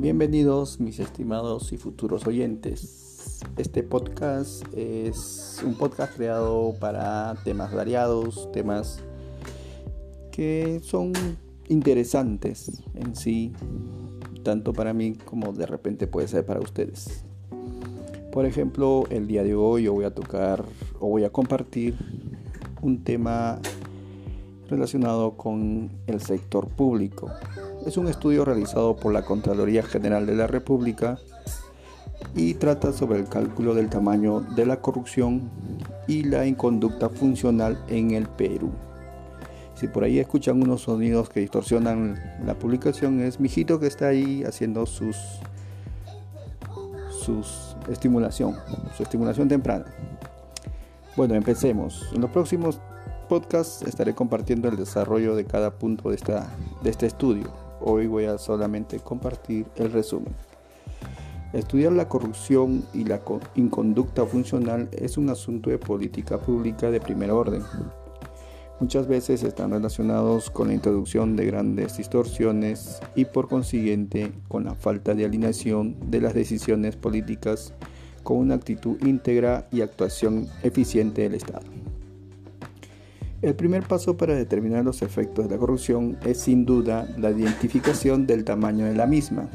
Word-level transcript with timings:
Bienvenidos 0.00 0.78
mis 0.78 1.00
estimados 1.00 1.72
y 1.72 1.76
futuros 1.76 2.24
oyentes. 2.24 3.40
Este 3.56 3.82
podcast 3.82 4.62
es 4.72 5.60
un 5.66 5.74
podcast 5.74 6.14
creado 6.14 6.72
para 6.78 7.34
temas 7.42 7.74
variados, 7.74 8.48
temas 8.52 9.00
que 10.30 10.80
son 10.84 11.12
interesantes 11.66 12.80
en 12.94 13.16
sí, 13.16 13.52
tanto 14.44 14.72
para 14.72 14.92
mí 14.92 15.14
como 15.14 15.52
de 15.52 15.66
repente 15.66 16.06
puede 16.06 16.28
ser 16.28 16.46
para 16.46 16.60
ustedes. 16.60 17.24
Por 18.30 18.46
ejemplo, 18.46 19.02
el 19.10 19.26
día 19.26 19.42
de 19.42 19.56
hoy 19.56 19.82
yo 19.82 19.94
voy 19.94 20.04
a 20.04 20.14
tocar 20.14 20.64
o 21.00 21.08
voy 21.08 21.24
a 21.24 21.30
compartir 21.30 21.96
un 22.82 23.02
tema 23.02 23.58
relacionado 24.68 25.36
con 25.36 25.90
el 26.06 26.20
sector 26.20 26.68
público. 26.68 27.32
Es 27.86 27.96
un 27.96 28.08
estudio 28.08 28.44
realizado 28.44 28.96
por 28.96 29.12
la 29.12 29.22
Contraloría 29.22 29.82
General 29.82 30.26
de 30.26 30.34
la 30.34 30.46
República 30.46 31.18
y 32.34 32.54
trata 32.54 32.92
sobre 32.92 33.18
el 33.18 33.28
cálculo 33.28 33.74
del 33.74 33.88
tamaño 33.88 34.40
de 34.40 34.66
la 34.66 34.80
corrupción 34.80 35.50
y 36.06 36.24
la 36.24 36.46
inconducta 36.46 37.08
funcional 37.08 37.82
en 37.88 38.10
el 38.10 38.28
Perú. 38.28 38.70
Si 39.74 39.86
por 39.86 40.04
ahí 40.04 40.18
escuchan 40.18 40.60
unos 40.60 40.82
sonidos 40.82 41.28
que 41.28 41.40
distorsionan 41.40 42.20
la 42.44 42.58
publicación, 42.58 43.20
es 43.20 43.38
mi 43.38 43.46
hijito 43.46 43.78
que 43.78 43.86
está 43.86 44.08
ahí 44.08 44.42
haciendo 44.44 44.84
sus, 44.86 45.16
sus 47.10 47.76
estimulación, 47.88 48.56
su 48.96 49.02
estimulación 49.04 49.48
temprana. 49.48 49.86
Bueno, 51.16 51.34
empecemos. 51.34 52.10
En 52.12 52.20
los 52.20 52.30
próximos 52.30 52.80
podcasts 53.28 53.82
estaré 53.82 54.14
compartiendo 54.14 54.68
el 54.68 54.76
desarrollo 54.76 55.36
de 55.36 55.44
cada 55.44 55.70
punto 55.70 56.10
de, 56.10 56.16
esta, 56.16 56.48
de 56.82 56.90
este 56.90 57.06
estudio. 57.06 57.67
Hoy 57.80 58.06
voy 58.06 58.24
a 58.24 58.38
solamente 58.38 58.98
compartir 59.00 59.66
el 59.76 59.92
resumen. 59.92 60.34
Estudiar 61.52 61.92
la 61.92 62.08
corrupción 62.08 62.84
y 62.92 63.04
la 63.04 63.22
inconducta 63.54 64.26
funcional 64.26 64.88
es 64.92 65.16
un 65.16 65.30
asunto 65.30 65.70
de 65.70 65.78
política 65.78 66.38
pública 66.38 66.90
de 66.90 67.00
primer 67.00 67.30
orden. 67.30 67.62
Muchas 68.80 69.08
veces 69.08 69.42
están 69.42 69.70
relacionados 69.70 70.50
con 70.50 70.68
la 70.68 70.74
introducción 70.74 71.36
de 71.36 71.46
grandes 71.46 71.96
distorsiones 71.96 73.00
y 73.16 73.24
por 73.24 73.48
consiguiente 73.48 74.32
con 74.46 74.64
la 74.64 74.74
falta 74.74 75.14
de 75.14 75.24
alineación 75.24 75.96
de 76.10 76.20
las 76.20 76.34
decisiones 76.34 76.96
políticas 76.96 77.72
con 78.22 78.36
una 78.36 78.54
actitud 78.54 78.98
íntegra 79.04 79.66
y 79.72 79.80
actuación 79.80 80.46
eficiente 80.62 81.22
del 81.22 81.34
Estado. 81.34 81.87
El 83.40 83.54
primer 83.54 83.84
paso 83.86 84.16
para 84.16 84.34
determinar 84.34 84.84
los 84.84 85.00
efectos 85.00 85.44
de 85.44 85.54
la 85.54 85.60
corrupción 85.60 86.18
es 86.26 86.40
sin 86.40 86.64
duda 86.64 87.08
la 87.18 87.30
identificación 87.30 88.26
del 88.26 88.44
tamaño 88.44 88.84
de 88.84 88.96
la 88.96 89.06
misma. 89.06 89.48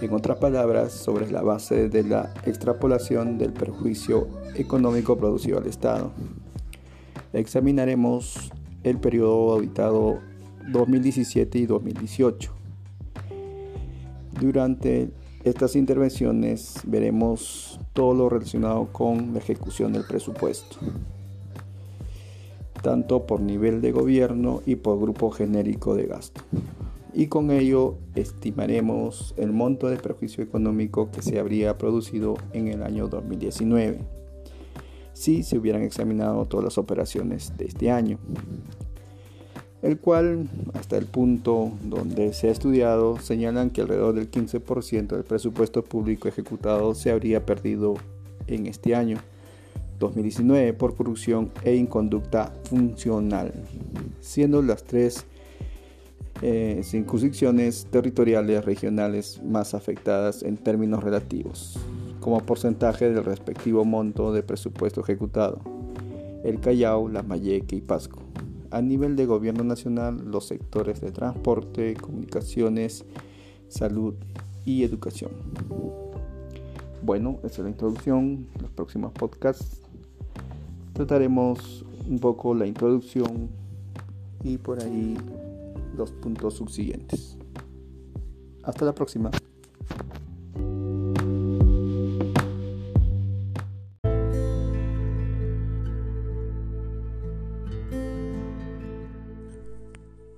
En 0.00 0.14
otras 0.14 0.38
palabras, 0.38 0.92
sobre 0.92 1.30
la 1.30 1.42
base 1.42 1.90
de 1.90 2.02
la 2.02 2.32
extrapolación 2.46 3.36
del 3.36 3.52
perjuicio 3.52 4.28
económico 4.54 5.18
producido 5.18 5.58
al 5.58 5.66
Estado. 5.66 6.10
Examinaremos 7.34 8.50
el 8.82 8.98
periodo 8.98 9.52
auditado 9.52 10.18
2017 10.70 11.58
y 11.58 11.66
2018. 11.66 12.50
Durante 14.40 15.10
estas 15.44 15.76
intervenciones 15.76 16.80
veremos 16.84 17.78
todo 17.92 18.14
lo 18.14 18.30
relacionado 18.30 18.90
con 18.90 19.34
la 19.34 19.38
ejecución 19.38 19.92
del 19.92 20.04
presupuesto 20.06 20.78
tanto 22.82 23.26
por 23.26 23.40
nivel 23.40 23.80
de 23.80 23.92
gobierno 23.92 24.60
y 24.66 24.76
por 24.76 25.00
grupo 25.00 25.30
genérico 25.30 25.94
de 25.94 26.06
gasto. 26.06 26.42
Y 27.14 27.26
con 27.26 27.50
ello 27.50 27.96
estimaremos 28.14 29.34
el 29.36 29.52
monto 29.52 29.88
de 29.88 29.96
perjuicio 29.96 30.42
económico 30.42 31.10
que 31.10 31.22
se 31.22 31.38
habría 31.38 31.78
producido 31.78 32.36
en 32.52 32.68
el 32.68 32.82
año 32.82 33.08
2019, 33.08 34.00
si 35.12 35.42
se 35.42 35.58
hubieran 35.58 35.82
examinado 35.82 36.46
todas 36.46 36.64
las 36.64 36.78
operaciones 36.78 37.52
de 37.58 37.66
este 37.66 37.90
año, 37.90 38.18
el 39.82 39.98
cual 39.98 40.48
hasta 40.72 40.96
el 40.96 41.06
punto 41.06 41.72
donde 41.84 42.32
se 42.32 42.48
ha 42.48 42.50
estudiado 42.50 43.18
señalan 43.18 43.70
que 43.70 43.82
alrededor 43.82 44.14
del 44.14 44.30
15% 44.30 45.08
del 45.08 45.24
presupuesto 45.24 45.84
público 45.84 46.28
ejecutado 46.28 46.94
se 46.94 47.10
habría 47.10 47.44
perdido 47.44 47.94
en 48.46 48.66
este 48.66 48.94
año 48.94 49.18
2019 50.02 50.72
por 50.74 50.96
corrupción 50.96 51.50
e 51.62 51.76
inconducta 51.76 52.52
funcional, 52.64 53.52
siendo 54.20 54.60
las 54.60 54.82
tres 54.82 55.24
eh, 56.42 56.80
circunscripciones 56.82 57.86
territoriales 57.86 58.64
regionales 58.64 59.40
más 59.44 59.74
afectadas 59.74 60.42
en 60.42 60.56
términos 60.56 61.04
relativos, 61.04 61.78
como 62.20 62.40
porcentaje 62.40 63.10
del 63.10 63.24
respectivo 63.24 63.84
monto 63.84 64.32
de 64.32 64.42
presupuesto 64.42 65.02
ejecutado, 65.02 65.60
el 66.42 66.58
Callao, 66.58 67.08
La 67.08 67.22
Mayeque 67.22 67.76
y 67.76 67.80
Pasco. 67.80 68.18
A 68.72 68.80
nivel 68.80 69.14
de 69.16 69.26
gobierno 69.26 69.62
nacional, 69.62 70.24
los 70.30 70.46
sectores 70.46 71.00
de 71.00 71.12
transporte, 71.12 71.94
comunicaciones, 71.94 73.04
salud 73.68 74.14
y 74.64 74.82
educación. 74.82 75.30
Bueno, 77.02 77.38
esa 77.44 77.56
es 77.56 77.58
la 77.64 77.68
introducción. 77.68 78.46
Los 78.60 78.70
próximos 78.70 79.12
podcasts 79.12 79.81
trataremos 80.92 81.84
un 82.08 82.18
poco 82.18 82.54
la 82.54 82.66
introducción 82.66 83.48
y 84.42 84.58
por 84.58 84.82
ahí 84.82 85.16
los 85.96 86.10
puntos 86.12 86.54
subsiguientes. 86.54 87.36
Hasta 88.62 88.84
la 88.84 88.94
próxima. 88.94 89.30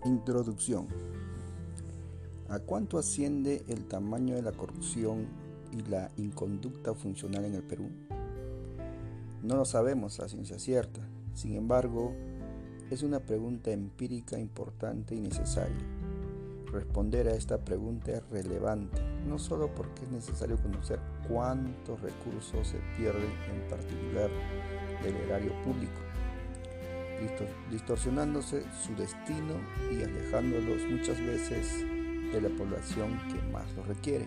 Introducción. 0.04 0.86
¿A 2.48 2.58
cuánto 2.60 2.98
asciende 2.98 3.64
el 3.68 3.86
tamaño 3.86 4.36
de 4.36 4.42
la 4.42 4.52
corrupción 4.52 5.26
y 5.72 5.90
la 5.90 6.10
inconducta 6.16 6.94
funcional 6.94 7.44
en 7.44 7.54
el 7.54 7.62
Perú? 7.62 7.90
No 9.44 9.56
lo 9.56 9.66
sabemos 9.66 10.20
a 10.20 10.28
ciencia 10.30 10.58
cierta, 10.58 11.02
sin 11.34 11.54
embargo, 11.54 12.14
es 12.90 13.02
una 13.02 13.20
pregunta 13.20 13.72
empírica 13.72 14.38
importante 14.38 15.14
y 15.14 15.20
necesaria. 15.20 15.84
Responder 16.72 17.28
a 17.28 17.34
esta 17.34 17.58
pregunta 17.58 18.10
es 18.10 18.26
relevante, 18.30 19.02
no 19.28 19.38
solo 19.38 19.68
porque 19.74 20.04
es 20.04 20.10
necesario 20.12 20.56
conocer 20.56 20.98
cuántos 21.28 22.00
recursos 22.00 22.68
se 22.68 22.78
pierden 22.96 23.30
en 23.52 23.68
particular 23.68 24.30
del 25.02 25.14
erario 25.14 25.52
público, 25.62 26.00
distorsionándose 27.70 28.64
su 28.82 28.94
destino 28.94 29.56
y 29.92 30.04
alejándolos 30.04 30.80
muchas 30.90 31.20
veces 31.20 31.84
de 32.32 32.40
la 32.40 32.48
población 32.48 33.20
que 33.28 33.42
más 33.52 33.70
lo 33.74 33.82
requiere, 33.82 34.24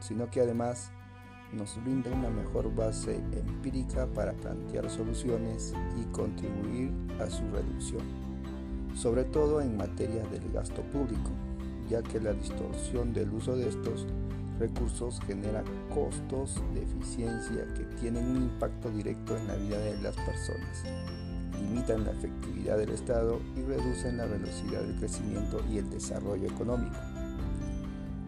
sino 0.00 0.30
que 0.30 0.42
además 0.42 0.92
nos 1.52 1.82
brinda 1.82 2.10
una 2.10 2.30
mejor 2.30 2.74
base 2.74 3.16
empírica 3.32 4.06
para 4.06 4.32
plantear 4.32 4.88
soluciones 4.88 5.74
y 6.00 6.04
contribuir 6.12 6.92
a 7.20 7.28
su 7.28 7.42
reducción, 7.50 8.02
sobre 8.94 9.24
todo 9.24 9.60
en 9.60 9.76
materia 9.76 10.22
del 10.26 10.50
gasto 10.52 10.82
público, 10.82 11.30
ya 11.88 12.02
que 12.02 12.20
la 12.20 12.32
distorsión 12.32 13.12
del 13.12 13.30
uso 13.30 13.56
de 13.56 13.68
estos 13.68 14.06
recursos 14.60 15.18
genera 15.26 15.64
costos 15.92 16.62
de 16.74 16.82
eficiencia 16.82 17.66
que 17.74 17.84
tienen 18.00 18.26
un 18.26 18.36
impacto 18.36 18.90
directo 18.90 19.36
en 19.36 19.48
la 19.48 19.56
vida 19.56 19.78
de 19.78 20.00
las 20.02 20.14
personas, 20.16 20.84
limitan 21.60 22.04
la 22.04 22.12
efectividad 22.12 22.76
del 22.78 22.90
Estado 22.90 23.40
y 23.56 23.62
reducen 23.62 24.18
la 24.18 24.26
velocidad 24.26 24.82
del 24.82 24.96
crecimiento 24.96 25.60
y 25.68 25.78
el 25.78 25.90
desarrollo 25.90 26.46
económico. 26.46 26.96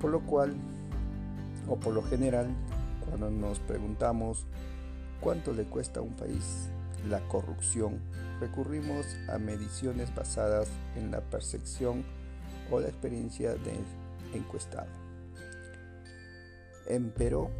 Por 0.00 0.10
lo 0.10 0.20
cual, 0.20 0.54
o 1.68 1.76
por 1.76 1.94
lo 1.94 2.02
general, 2.02 2.48
cuando 3.12 3.30
nos 3.30 3.58
preguntamos 3.58 4.46
cuánto 5.20 5.52
le 5.52 5.64
cuesta 5.64 6.00
a 6.00 6.02
un 6.02 6.14
país 6.14 6.70
la 7.10 7.20
corrupción, 7.28 8.00
recurrimos 8.40 9.04
a 9.28 9.36
mediciones 9.36 10.14
basadas 10.14 10.66
en 10.96 11.10
la 11.10 11.20
percepción 11.20 12.04
o 12.70 12.80
la 12.80 12.88
experiencia 12.88 13.50
del 13.50 13.84
encuestado. 14.32 14.88
Empero, 16.86 17.50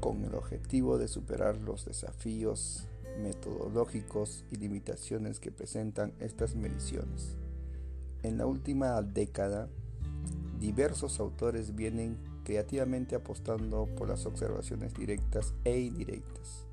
con 0.00 0.24
el 0.24 0.34
objetivo 0.34 0.96
de 0.96 1.08
superar 1.08 1.58
los 1.58 1.84
desafíos 1.84 2.86
metodológicos 3.22 4.46
y 4.50 4.56
limitaciones 4.56 5.40
que 5.40 5.52
presentan 5.52 6.14
estas 6.20 6.54
mediciones. 6.54 7.36
En 8.22 8.38
la 8.38 8.46
última 8.46 9.02
década, 9.02 9.68
diversos 10.62 11.18
autores 11.18 11.74
vienen 11.74 12.16
creativamente 12.44 13.16
apostando 13.16 13.86
por 13.96 14.08
las 14.08 14.26
observaciones 14.26 14.94
directas 14.94 15.54
e 15.64 15.80
indirectas, 15.80 16.68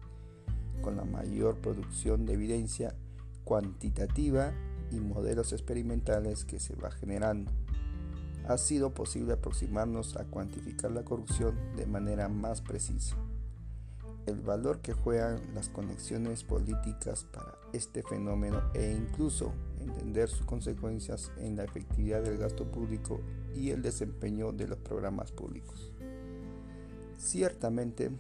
con 0.82 0.96
la 0.96 1.06
mayor 1.06 1.58
producción 1.58 2.28
de 2.28 2.34
evidencia 2.34 2.96
cuantitativa 3.44 4.54
y 4.92 5.00
modelos 5.00 5.54
experimentales 5.54 6.46
que 6.46 6.60
se 6.60 6.76
va 6.76 6.92
generando. 6.92 7.52
ha 8.48 8.58
sido 8.58 8.94
posible 8.94 9.34
aproximarnos 9.34 10.16
a 10.18 10.26
cuantificar 10.26 10.92
la 10.92 11.04
corrupción 11.04 11.56
de 11.76 11.86
manera 11.86 12.30
más 12.30 12.62
precisa. 12.62 13.16
El 14.30 14.42
valor 14.42 14.80
que 14.82 14.94
juegan 14.94 15.42
las 15.56 15.70
conexiones 15.70 16.44
políticas 16.44 17.24
para 17.34 17.58
este 17.74 18.04
fenómeno 18.04 18.62
e 18.76 18.92
incluso 18.92 19.54
entender 19.80 20.30
sus 20.30 20.46
consecuencias 20.46 21.32
en 21.40 21.56
la 21.56 21.64
efectividad 21.64 22.22
del 22.22 22.38
gasto 22.38 22.70
público 22.70 23.22
y 23.56 23.72
el 23.72 23.82
desempeño 23.82 24.52
de 24.52 24.68
los 24.68 24.78
programas 24.78 25.32
públicos. 25.32 25.92
Ciertamente, 27.18 28.12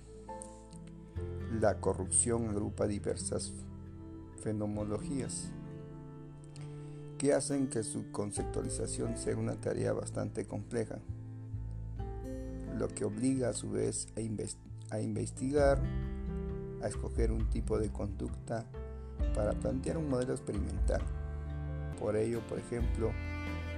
la 1.61 1.79
corrupción 1.79 2.49
agrupa 2.49 2.87
diversas 2.87 3.53
fenomenologías 4.41 5.51
que 7.19 7.33
hacen 7.33 7.67
que 7.67 7.83
su 7.83 8.11
conceptualización 8.11 9.15
sea 9.15 9.37
una 9.37 9.61
tarea 9.61 9.93
bastante 9.93 10.47
compleja, 10.47 10.97
lo 12.79 12.87
que 12.87 13.05
obliga 13.05 13.49
a 13.49 13.53
su 13.53 13.69
vez 13.69 14.07
a, 14.15 14.21
a 14.91 14.99
investigar, 14.99 15.79
a 16.81 16.87
escoger 16.87 17.31
un 17.31 17.49
tipo 17.49 17.77
de 17.77 17.89
conducta 17.91 18.65
para 19.35 19.53
plantear 19.53 19.97
un 19.97 20.09
modelo 20.09 20.33
experimental. 20.33 21.01
Por 21.99 22.15
ello, 22.15 22.41
por 22.47 22.59
ejemplo, 22.59 23.11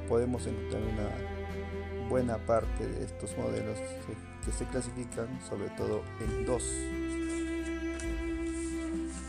podemos 0.08 0.46
encontrar 0.46 0.82
una 0.84 2.10
buena 2.10 2.38
parte 2.46 2.88
de 2.88 3.06
estos 3.06 3.38
modelos 3.38 3.78
que 4.46 4.52
se 4.52 4.66
clasifican 4.66 5.40
sobre 5.48 5.70
todo 5.72 6.02
en 6.20 6.46
dos, 6.46 6.64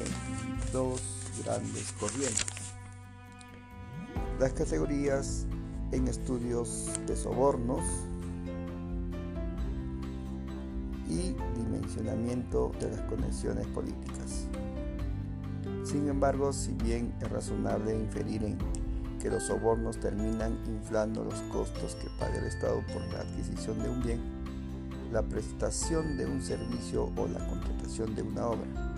en 0.01 0.73
dos 0.73 1.01
grandes 1.45 1.93
corrientes. 1.93 2.47
Las 4.39 4.53
categorías 4.53 5.47
en 5.93 6.09
estudios 6.09 6.91
de 7.07 7.17
sobornos 7.17 7.85
y 11.09 11.37
dimensionamiento 11.83 12.73
de 12.81 12.91
las 12.91 13.01
conexiones 13.03 13.67
políticas. 13.69 14.47
Sin 15.85 16.09
embargo, 16.09 16.53
si 16.53 16.73
bien 16.75 17.13
es 17.21 17.31
razonable 17.31 17.95
inferir 17.95 18.45
en 18.45 18.59
que 19.21 19.31
los 19.31 19.45
sobornos 19.45 19.99
terminan 19.99 20.59
inflando 20.67 21.25
los 21.25 21.41
costos 21.53 21.97
que 21.97 22.09
paga 22.19 22.39
el 22.39 22.45
Estado 22.45 22.83
por 22.93 23.03
la 23.13 23.21
adquisición 23.21 23.83
de 23.83 23.91
un 23.91 24.03
bien, 24.03 24.21
la 25.13 25.23
prestación 25.23 26.17
de 26.17 26.27
un 26.27 26.41
servicio 26.41 27.11
o 27.17 27.27
la 27.27 27.47
contratación 27.47 28.15
de 28.15 28.23
una 28.23 28.47
obra, 28.47 28.95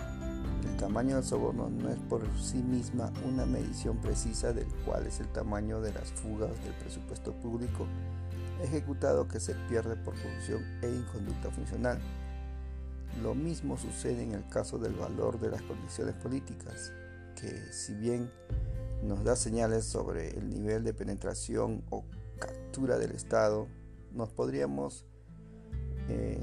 el 0.64 0.76
tamaño 0.76 1.16
del 1.16 1.25
soborno 1.25 1.69
no 1.69 1.90
es 1.90 1.98
por 2.08 2.22
sí 2.38 2.58
misma 2.58 3.10
una 3.26 3.44
medición 3.44 3.98
precisa 3.98 4.52
del 4.52 4.69
cual 4.84 5.06
es 5.06 5.20
el 5.20 5.28
tamaño 5.28 5.81
de 5.81 5.92
las 5.92 6.12
fugas 6.12 6.50
del 6.62 6.75
presupuesto 6.75 7.32
público 7.32 7.86
ejecutado 8.62 9.26
que 9.26 9.40
se 9.40 9.54
pierde 9.69 9.96
por 9.96 10.14
corrupción 10.14 10.62
e 10.82 10.88
inconducta 10.88 11.50
funcional. 11.50 11.98
Lo 13.22 13.34
mismo 13.34 13.76
sucede 13.76 14.22
en 14.22 14.32
el 14.32 14.49
caso 14.49 14.78
del 14.78 14.94
valor 14.94 15.38
de 15.38 15.50
las 15.50 15.62
condiciones 15.62 16.14
políticas, 16.14 16.93
que 17.37 17.72
si 17.72 17.94
bien 17.94 18.31
nos 19.02 19.22
da 19.22 19.37
señales 19.37 19.84
sobre 19.84 20.31
el 20.37 20.49
nivel 20.49 20.84
de 20.84 20.94
penetración 20.94 21.84
o 21.90 22.05
captura 22.38 22.99
del 22.99 23.12
Estado, 23.12 23.69
nos 24.12 24.31
podríamos 24.31 25.05
eh, 26.08 26.43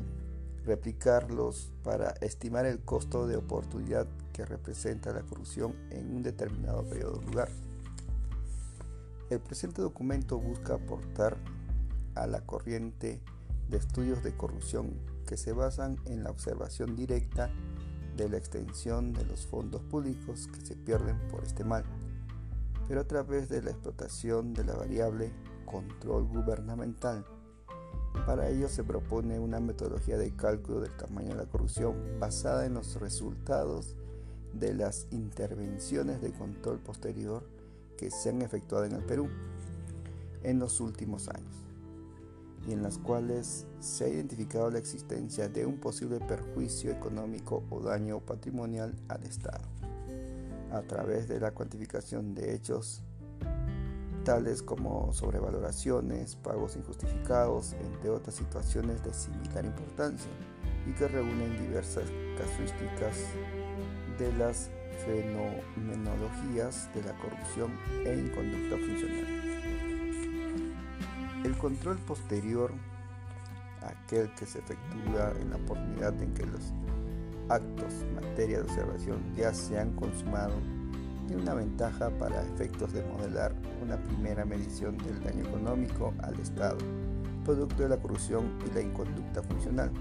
replicarlos 0.66 1.72
para 1.84 2.12
estimar 2.22 2.66
el 2.66 2.80
costo 2.80 3.28
de 3.28 3.38
oportunidad 3.38 4.08
que 4.32 4.46
representa 4.46 5.12
la 5.12 5.22
corrupción 5.22 5.76
en 5.90 6.16
un 6.16 6.24
determinado 6.24 6.84
periodo 6.84 7.20
o 7.20 7.22
lugar. 7.22 7.50
El 9.30 9.40
presente 9.40 9.82
documento 9.82 10.38
busca 10.40 10.76
aportar 10.76 11.38
a 12.16 12.28
la 12.28 12.42
corriente 12.42 13.22
de 13.70 13.78
estudios 13.78 14.24
de 14.24 14.36
corrupción 14.36 14.94
que 15.32 15.38
se 15.38 15.54
basan 15.54 15.96
en 16.08 16.26
la 16.26 16.30
observación 16.30 16.94
directa 16.94 17.50
de 18.18 18.28
la 18.28 18.36
extensión 18.36 19.14
de 19.14 19.24
los 19.24 19.48
fondos 19.48 19.82
públicos 19.82 20.50
que 20.54 20.60
se 20.60 20.76
pierden 20.76 21.18
por 21.30 21.46
este 21.46 21.64
mal, 21.64 21.86
pero 22.90 23.00
a 23.00 23.04
través 23.06 23.48
de 23.48 23.62
la 23.62 23.70
explotación 23.70 24.54
de 24.54 24.66
la 24.66 24.76
variable 24.76 25.32
control 25.66 26.26
gubernamental. 26.26 27.26
Para 28.26 28.50
ello 28.50 28.68
se 28.68 28.84
propone 28.84 29.40
una 29.40 29.62
metodología 29.62 30.18
de 30.18 30.36
cálculo 30.36 30.82
del 30.82 30.98
tamaño 30.98 31.30
de 31.30 31.36
la 31.36 31.46
corrupción 31.46 31.96
basada 32.20 32.66
en 32.66 32.74
los 32.74 33.00
resultados 33.00 33.96
de 34.52 34.74
las 34.74 35.08
intervenciones 35.12 36.22
de 36.22 36.34
control 36.34 36.80
posterior 36.80 37.48
que 37.98 38.12
se 38.12 38.32
han 38.32 38.42
efectuado 38.42 38.84
en 38.84 38.96
el 38.96 39.06
Perú 39.06 39.30
en 40.44 40.60
los 40.60 40.82
últimos 40.82 41.30
años 41.30 41.71
y 42.68 42.74
en 42.74 42.84
las 42.84 42.98
cuales 42.98 43.66
se 43.80 44.06
ha 44.06 44.08
identificado 44.08 44.70
la 44.70 44.80
existencia 44.80 45.50
de 45.50 45.66
un 45.66 45.78
posible 45.78 46.20
perjuicio 46.20 46.92
económico 46.92 47.64
o 47.70 47.80
daño 47.80 48.20
patrimonial 48.20 48.96
al 49.08 49.24
Estado 49.24 49.68
a 50.72 50.82
través 50.82 51.28
de 51.28 51.40
la 51.40 51.52
cuantificación 51.52 52.34
de 52.34 52.56
hechos 52.56 53.04
tales 54.24 54.62
como 54.62 55.12
sobrevaloraciones, 55.14 56.36
pagos 56.36 56.76
injustificados, 56.76 57.74
entre 57.74 58.10
otras 58.10 58.36
situaciones 58.36 59.04
de 59.04 59.14
similar 59.14 59.66
importancia, 59.66 60.30
y 60.88 60.94
que 60.94 61.08
reúnen 61.08 61.58
diversas 61.58 62.06
casuísticas 62.38 63.18
de 64.20 64.32
las 64.34 64.70
fenomenologías 65.06 66.90
de 66.94 67.04
la 67.04 67.18
corrupción 67.18 67.72
e 68.06 68.14
inconducta 68.14 68.78
funcional. 68.78 69.41
El 71.62 71.68
control 71.68 71.98
posterior, 72.00 72.72
aquel 73.84 74.34
que 74.34 74.48
se 74.48 74.58
efectúa 74.58 75.32
en 75.40 75.52
la 75.52 75.58
oportunidad 75.58 76.20
en 76.20 76.34
que 76.34 76.44
los 76.48 76.74
actos, 77.50 78.04
materia 78.16 78.58
de 78.58 78.64
observación 78.64 79.22
ya 79.36 79.54
se 79.54 79.78
han 79.78 79.92
consumado, 79.92 80.56
tiene 81.28 81.44
una 81.44 81.54
ventaja 81.54 82.10
para 82.18 82.42
efectos 82.42 82.94
de 82.94 83.04
modelar 83.04 83.54
una 83.84 83.96
primera 83.98 84.44
medición 84.44 84.98
del 84.98 85.24
daño 85.24 85.48
económico 85.48 86.16
al 86.24 86.40
Estado, 86.40 86.80
producto 87.46 87.84
de 87.84 87.90
la 87.90 87.98
corrupción 87.98 88.58
y 88.66 88.74
la 88.74 88.82
inconducta 88.82 89.44
funcional. 89.44 89.92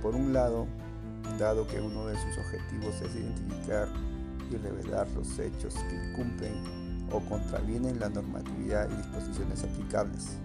Por 0.00 0.14
un 0.14 0.32
lado, 0.32 0.66
dado 1.38 1.68
que 1.68 1.78
uno 1.78 2.06
de 2.06 2.16
sus 2.16 2.38
objetivos 2.38 3.02
es 3.02 3.14
identificar 3.14 3.88
y 4.50 4.56
revelar 4.56 5.06
los 5.10 5.38
hechos 5.38 5.74
que 5.74 6.14
cumplen 6.16 6.54
o 7.12 7.20
contravienen 7.20 8.00
la 8.00 8.08
normatividad 8.08 8.88
y 8.90 8.96
disposiciones 8.96 9.62
aplicables. 9.62 10.38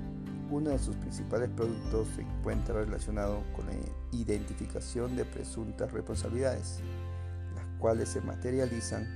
Uno 0.52 0.72
de 0.72 0.80
sus 0.80 0.96
principales 0.96 1.50
productos 1.50 2.08
se 2.16 2.22
encuentra 2.22 2.74
relacionado 2.74 3.44
con 3.56 3.68
la 3.68 3.74
identificación 4.12 5.16
de 5.16 5.24
presuntas 5.24 5.92
responsabilidades, 5.92 6.80
las 7.56 7.66
cuales 7.80 8.10
se 8.10 8.22
materializan 8.22 9.08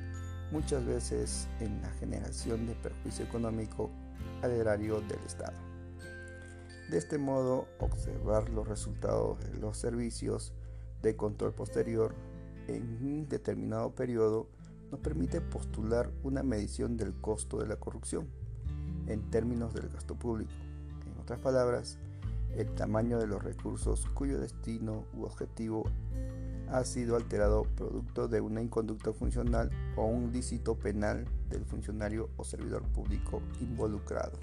muchas 0.52 0.86
veces 0.86 1.48
en 1.60 1.82
la 1.82 1.90
generación 1.94 2.68
de 2.68 2.76
perjuicio 2.76 3.26
económico 3.26 3.90
al 4.44 4.52
erario 4.52 5.02
del 5.02 5.20
Estado. 5.26 5.58
De 6.92 7.00
este 7.00 7.18
modo, 7.18 7.68
observar 7.80 8.50
los 8.50 8.68
resultados 8.68 9.40
de 9.40 9.58
los 9.58 9.78
servicios 9.78 10.54
de 11.02 11.16
control 11.16 11.54
posterior 11.54 12.14
en 12.68 12.84
un 13.02 13.28
determinado 13.28 13.96
periodo 13.96 14.48
nos 14.92 15.00
permite 15.00 15.42
postular 15.42 16.12
una 16.22 16.44
medición 16.44 16.96
del 16.96 17.16
costo 17.20 17.58
de 17.58 17.66
la 17.66 17.78
corrupción 17.78 18.30
en 19.08 19.32
términos 19.32 19.74
del 19.74 19.90
gasto 19.90 20.14
público. 20.14 20.52
Otras 21.24 21.40
palabras, 21.40 22.00
el 22.58 22.76
tamaño 22.76 23.18
de 23.18 23.28
los 23.28 23.42
recursos 23.42 24.08
cuyo 24.14 24.42
destino 24.42 25.06
u 25.14 25.24
objetivo 25.24 25.86
ha 26.70 26.84
sido 26.84 27.16
alterado 27.16 27.64
producto 27.78 28.28
de 28.28 28.42
una 28.42 28.62
inconducta 28.62 29.14
funcional 29.14 29.70
o 29.96 30.06
un 30.06 30.34
lícito 30.34 30.76
penal 30.76 31.26
del 31.50 31.64
funcionario 31.64 32.30
o 32.36 32.44
servidor 32.44 32.84
público 32.90 33.42
involucrado. 33.62 34.38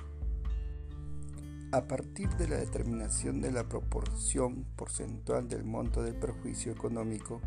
A 1.72 1.82
partir 1.82 2.30
de 2.37 2.49
la 2.49 2.56
determinación 2.56 3.42
de 3.42 3.52
la 3.52 3.68
proporción 3.68 4.64
porcentual 4.75 5.50
del 5.50 5.64
monto 5.64 6.02
del 6.02 6.14
perjuicio 6.14 6.72
económico 6.72 7.42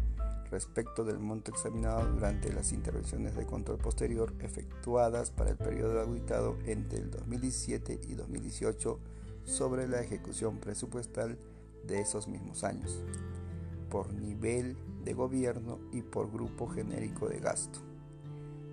respecto 0.52 1.04
del 1.04 1.18
monto 1.18 1.50
examinado 1.50 2.08
durante 2.14 2.54
las 2.54 2.72
intervenciones 2.72 3.36
de 3.36 3.48
control 3.48 3.80
posterior 3.80 4.32
efectuadas 4.42 5.32
para 5.32 5.50
el 5.50 5.58
periodo 5.58 6.00
auditado 6.00 6.56
entre 6.68 7.00
el 7.00 7.10
2017 7.10 8.00
y 8.08 8.14
2018 8.14 9.00
sobre 9.46 9.88
la 9.88 10.02
ejecución 10.02 10.58
presupuestal 10.58 11.38
de 11.86 12.02
esos 12.02 12.28
mismos 12.28 12.64
años 12.64 13.04
por 13.90 14.12
nivel 14.12 14.76
de 15.04 15.14
gobierno 15.14 15.80
y 15.92 16.02
por 16.02 16.32
grupo 16.32 16.68
genérico 16.68 17.30
de 17.30 17.40
gasto. 17.40 17.80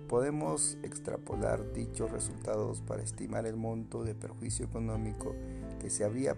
Podemos 0.07 0.79
extrapolar 0.81 1.73
dichos 1.73 2.11
resultados 2.11 2.81
para 2.81 3.03
estimar 3.03 3.45
el 3.45 3.55
monto 3.55 4.03
de 4.03 4.15
perjuicio 4.15 4.65
económico 4.65 5.35
que 5.79 5.91
se 5.91 6.03
habría 6.03 6.35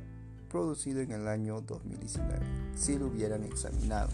producido 0.49 0.99
en 0.99 1.13
el 1.13 1.27
año 1.29 1.61
2019 1.61 2.39
si 2.75 2.99
lo 2.99 3.07
hubieran 3.07 3.43
examinado. 3.43 4.11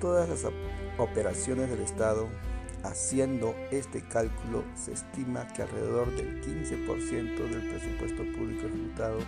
Todas 0.00 0.28
las 0.28 0.52
operaciones 0.98 1.70
del 1.70 1.80
Estado 1.80 2.28
Haciendo 2.84 3.54
este 3.72 4.02
cálculo, 4.02 4.62
se 4.76 4.92
estima 4.92 5.46
que 5.48 5.62
alrededor 5.62 6.14
del 6.14 6.40
15% 6.40 7.36
del 7.36 7.68
presupuesto 7.68 8.22
público 8.38 8.66
ejecutado 8.66 9.18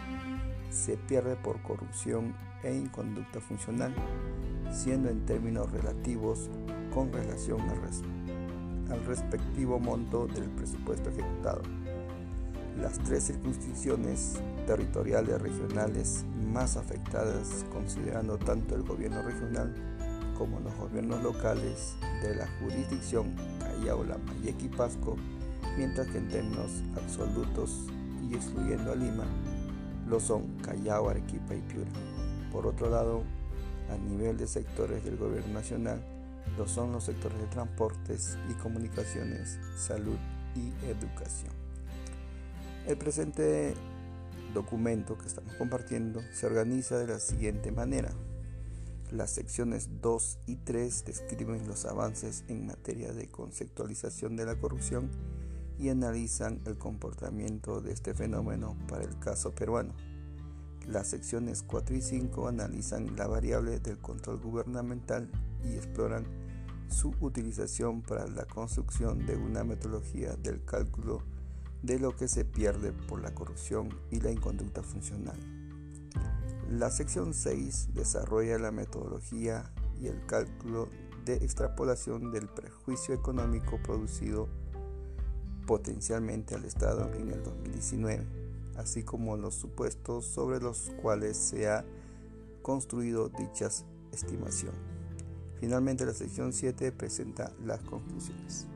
se 0.70 0.96
pierde 0.96 1.34
por 1.34 1.60
corrupción 1.62 2.34
e 2.62 2.72
inconducta 2.72 3.40
funcional, 3.40 3.92
siendo 4.70 5.08
en 5.08 5.26
términos 5.26 5.70
relativos 5.72 6.48
con 6.94 7.12
relación 7.12 7.60
al, 7.62 8.92
al 8.92 9.04
respectivo 9.04 9.80
monto 9.80 10.28
del 10.28 10.48
presupuesto 10.50 11.10
ejecutado. 11.10 11.62
Las 12.80 12.98
tres 13.00 13.26
circunscripciones 13.26 14.40
territoriales 14.66 15.42
regionales 15.42 16.24
más 16.52 16.76
afectadas, 16.76 17.66
considerando 17.72 18.38
tanto 18.38 18.76
el 18.76 18.82
gobierno 18.84 19.22
regional 19.22 19.74
como 20.40 20.58
los 20.60 20.74
gobiernos 20.76 21.22
locales 21.22 21.96
de 22.22 22.34
la 22.34 22.48
jurisdicción 22.58 23.34
Callao, 23.58 24.02
Lambayeque 24.02 24.64
y 24.64 24.68
Pasco, 24.70 25.18
mientras 25.76 26.06
que 26.06 26.16
en 26.16 26.30
términos 26.30 26.82
absolutos 26.96 27.84
y 28.26 28.36
excluyendo 28.36 28.90
a 28.90 28.94
Lima, 28.94 29.26
lo 30.08 30.18
son 30.18 30.56
Callao, 30.62 31.10
Arequipa 31.10 31.54
y 31.54 31.60
Piura. 31.60 31.90
Por 32.50 32.66
otro 32.66 32.88
lado, 32.88 33.22
a 33.90 33.98
nivel 33.98 34.38
de 34.38 34.46
sectores 34.46 35.04
del 35.04 35.18
gobierno 35.18 35.52
nacional, 35.52 36.02
lo 36.56 36.66
son 36.66 36.90
los 36.90 37.04
sectores 37.04 37.38
de 37.38 37.46
transportes 37.48 38.38
y 38.48 38.54
comunicaciones, 38.54 39.58
salud 39.76 40.16
y 40.56 40.72
educación. 40.86 41.52
El 42.86 42.96
presente 42.96 43.74
documento 44.54 45.18
que 45.18 45.26
estamos 45.26 45.52
compartiendo 45.56 46.22
se 46.32 46.46
organiza 46.46 46.96
de 46.96 47.08
la 47.08 47.18
siguiente 47.18 47.70
manera. 47.72 48.10
Las 49.10 49.32
secciones 49.32 49.88
2 50.02 50.38
y 50.46 50.56
3 50.56 51.04
describen 51.04 51.66
los 51.66 51.84
avances 51.84 52.44
en 52.46 52.66
materia 52.66 53.12
de 53.12 53.26
conceptualización 53.28 54.36
de 54.36 54.46
la 54.46 54.54
corrupción 54.54 55.10
y 55.80 55.88
analizan 55.88 56.60
el 56.64 56.78
comportamiento 56.78 57.80
de 57.80 57.92
este 57.92 58.14
fenómeno 58.14 58.76
para 58.86 59.02
el 59.02 59.18
caso 59.18 59.52
peruano. 59.52 59.94
Las 60.86 61.08
secciones 61.08 61.64
4 61.64 61.96
y 61.96 62.02
5 62.02 62.46
analizan 62.46 63.16
la 63.16 63.26
variable 63.26 63.80
del 63.80 63.98
control 63.98 64.38
gubernamental 64.38 65.28
y 65.64 65.74
exploran 65.74 66.24
su 66.88 67.12
utilización 67.20 68.02
para 68.02 68.28
la 68.28 68.44
construcción 68.44 69.26
de 69.26 69.36
una 69.36 69.64
metodología 69.64 70.36
del 70.36 70.64
cálculo 70.64 71.24
de 71.82 71.98
lo 71.98 72.14
que 72.14 72.28
se 72.28 72.44
pierde 72.44 72.92
por 72.92 73.20
la 73.20 73.34
corrupción 73.34 73.88
y 74.12 74.20
la 74.20 74.30
inconducta 74.30 74.84
funcional. 74.84 75.59
La 76.70 76.88
sección 76.88 77.34
6 77.34 77.94
desarrolla 77.94 78.56
la 78.56 78.70
metodología 78.70 79.72
y 80.00 80.06
el 80.06 80.24
cálculo 80.26 80.88
de 81.24 81.34
extrapolación 81.34 82.30
del 82.30 82.46
prejuicio 82.48 83.12
económico 83.12 83.80
producido 83.82 84.48
potencialmente 85.66 86.54
al 86.54 86.64
Estado 86.64 87.12
en 87.14 87.32
el 87.32 87.42
2019, 87.42 88.24
así 88.76 89.02
como 89.02 89.36
los 89.36 89.56
supuestos 89.56 90.26
sobre 90.26 90.60
los 90.60 90.92
cuales 91.02 91.36
se 91.36 91.68
ha 91.68 91.84
construido 92.62 93.30
dicha 93.30 93.68
estimación. 94.12 94.74
Finalmente, 95.58 96.06
la 96.06 96.14
sección 96.14 96.52
7 96.52 96.92
presenta 96.92 97.52
las 97.64 97.80
conclusiones. 97.80 98.68